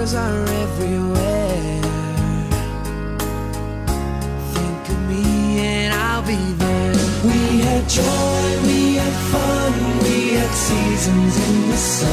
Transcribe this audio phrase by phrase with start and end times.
[0.00, 1.80] are everywhere.
[4.54, 6.96] Think of me and I'll be there.
[7.22, 12.08] We had joy, we had fun, we had seasons in the sun.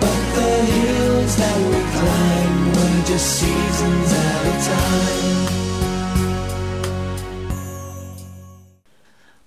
[0.00, 5.48] But the hills that we climbed were just seasons at a time.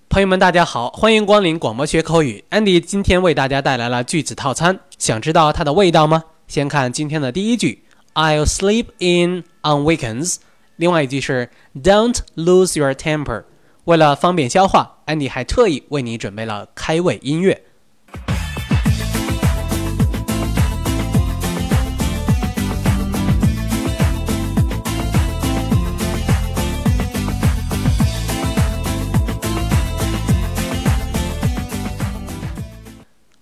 [0.08, 2.44] 朋友们，大家好，欢迎光临广播学口语。
[2.50, 6.22] Andy 今天为大家带来了句子套餐，想知道它的味道吗？
[6.52, 10.36] 先看今天的第一句，I'll sleep in on weekends。
[10.76, 13.44] 另外一句是 Don't lose your temper。
[13.84, 17.64] 为了方便消化，Andy 还特意为你准备了开胃音乐。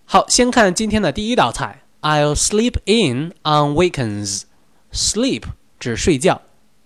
[0.05, 1.83] 好，先看今天的第一道菜。
[2.02, 4.44] I'll sleep in on weekends.
[4.92, 5.44] Sleep
[5.80, 6.42] 指睡觉，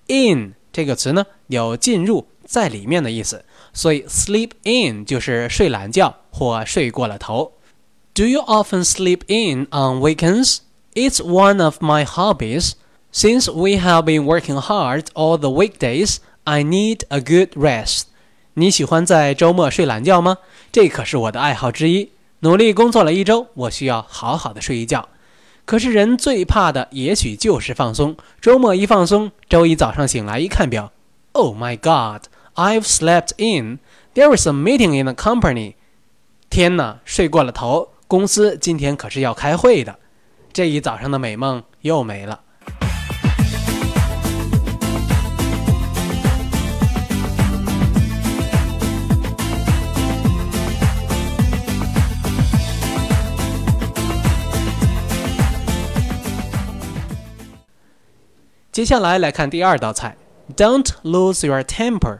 [0.07, 7.53] in 这个词呢有进入在里面的意思，所以 sleep in 就是睡懒觉或睡过了头。
[8.13, 10.59] Do you often sleep in on weekends?
[10.93, 12.73] It's one of my hobbies.
[13.11, 18.03] Since we have been working hard all the weekdays, I need a good rest.
[18.55, 20.39] 你喜欢在周末睡懒觉吗？
[20.71, 22.11] 这可是我的爱好之一。
[22.44, 25.08] 努力工作了一周，我需要好好的睡一觉。
[25.64, 28.18] 可是人最怕的也许就是放松。
[28.38, 30.92] 周末一放松，周一早上醒来一看表
[31.32, 33.78] ，Oh my God, I've slept in.
[34.12, 35.76] There is a meeting in the company.
[36.50, 39.98] 天哪，睡过了头，公司今天可是要开会的。
[40.52, 42.42] 这一早上的美梦又没了。
[58.74, 60.16] 接下来来看第二道菜
[60.56, 62.18] ，Don't lose your temper。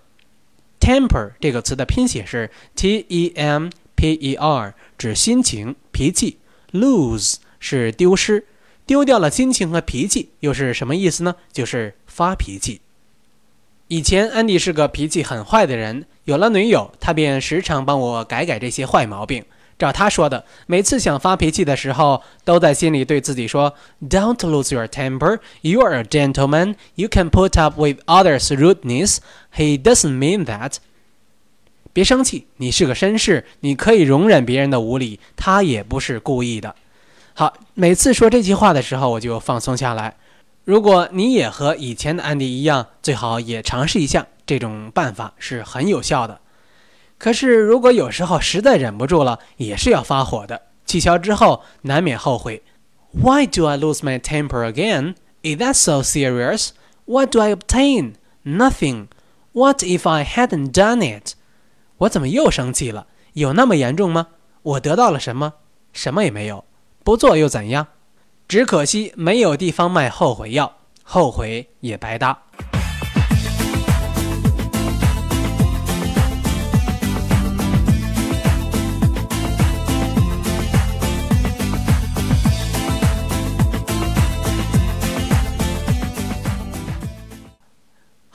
[0.79, 6.39] temper 这个词的拼写是 t e m p e r，指心情、脾气。
[6.71, 8.47] lose 是丢失，
[8.87, 11.35] 丢掉了心情和脾气，又是什么意思呢？
[11.53, 12.81] 就是发脾气。
[13.89, 19.45] 以前安迪是个脾气很坏的人，有了女友，他便时常帮我改改这些坏毛病。
[19.79, 23.75] 照他说的，每次想发脾气的时候，都在心里对自己说
[24.09, 25.41] ：“Don't lose your temper.
[25.63, 26.77] You are a gentleman.
[26.95, 29.19] You can put up with others' rudeness.
[29.55, 30.77] He doesn't mean that.”
[31.93, 36.75] 别生气，你是个绅士，你可以容忍别人的无理，他也不是故意的。
[37.35, 40.17] 好，每次说这句话的时候，我就放松下来。
[40.65, 46.41] 如果你也和以前的安迪一样，最好也尝试一下，这种办法是很有效的。
[47.25, 50.61] 可是，如果有时候实在忍不住了，也是要发火的。
[50.85, 52.63] 气消之后，难免后悔。
[53.13, 55.15] Why do I lose my temper again?
[55.41, 56.73] Is that so serious?
[57.07, 58.17] What do I obtain?
[58.45, 59.07] Nothing.
[59.53, 61.33] What if I hadn't done it?
[61.97, 63.07] 我怎么又生气了？
[63.33, 64.27] 有那么严重吗？
[64.61, 65.55] 我得到了什么？
[65.95, 66.67] 什么也没有。
[67.03, 67.87] 不做又怎样？
[68.47, 72.43] 只可惜没有地方卖后悔药，后悔也白搭。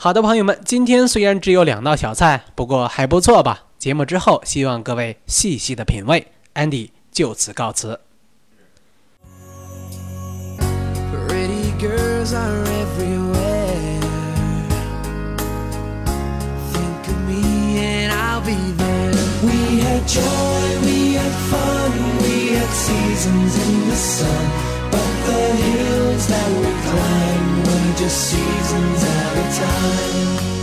[0.02, 3.66] 好的，朋友们，今天虽然只有两道小菜，不过还不错吧？
[3.78, 6.26] 节目之后，希望各位细细的品味。
[6.56, 8.00] Andy 就此告辞。
[20.08, 20.24] just
[22.72, 23.60] seasons
[28.10, 30.59] at a time.